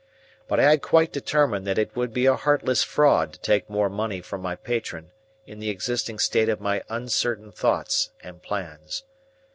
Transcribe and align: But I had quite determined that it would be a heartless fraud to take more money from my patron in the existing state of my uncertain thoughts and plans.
But 0.47 0.59
I 0.59 0.63
had 0.63 0.81
quite 0.81 1.13
determined 1.13 1.67
that 1.67 1.77
it 1.77 1.95
would 1.95 2.11
be 2.11 2.25
a 2.25 2.35
heartless 2.35 2.83
fraud 2.83 3.33
to 3.33 3.39
take 3.39 3.69
more 3.69 3.87
money 3.87 4.19
from 4.19 4.41
my 4.41 4.55
patron 4.55 5.11
in 5.45 5.59
the 5.59 5.69
existing 5.69 6.17
state 6.17 6.49
of 6.49 6.59
my 6.59 6.83
uncertain 6.89 7.51
thoughts 7.51 8.09
and 8.23 8.41
plans. 8.41 9.03